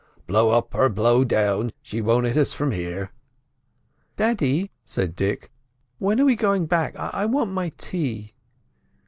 [0.25, 3.11] "Blow up or blow down, she won't hit us from here."
[4.15, 5.51] "Daddy," said Dick,
[5.99, 6.95] "when are we going back?
[6.97, 8.33] I want my tea."